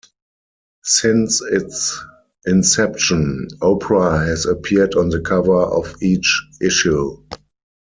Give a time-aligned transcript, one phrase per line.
[0.83, 2.03] Since its
[2.43, 7.23] inception, Oprah has appeared on the cover of each issue.